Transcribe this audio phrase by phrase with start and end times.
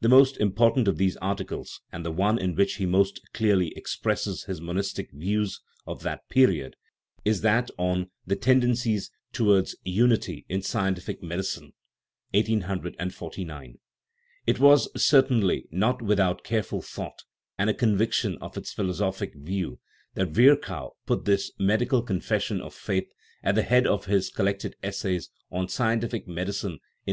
[0.00, 4.42] The most important of these articles, and the one in which he most clearly expresses
[4.46, 6.74] his monistic views of that period,
[7.24, 10.70] is that on "The Tendencies Towards Unity * 93 THE RIDDLE OF THE UNIVERSE in
[10.72, 11.22] Scientific
[11.62, 11.72] Medicine"
[12.34, 13.78] (1849).
[14.48, 17.22] It was certainly not without careful thought,
[17.56, 19.78] and a conviction of its philo sophic value,
[20.14, 23.08] that Virchow put this" medical confes sion of faith"
[23.44, 26.86] at the head of his Collected Essays on Scientific Medicine in 1856.